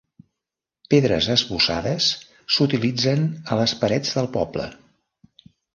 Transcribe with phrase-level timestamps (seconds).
[0.93, 2.09] Pedres esbossades
[2.57, 4.71] s'utilitzen a les parets del poble.